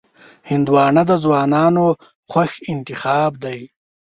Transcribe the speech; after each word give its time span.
هندوانه 0.49 1.01
د 1.09 1.11
ځوانانو 1.23 1.85
خوښ 2.31 2.51
انتخاب 2.71 3.31
دی. 3.43 3.59